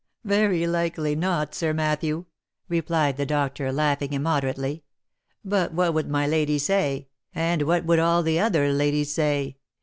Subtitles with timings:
[0.23, 2.25] "Very likely not, Sir Matthew,"
[2.67, 4.81] replied the doctor, laughing im MICHAEL ARMSTRONG.
[5.43, 7.09] 117 moderately." But what would my lady say?
[7.35, 9.57] And what would all the other ladies say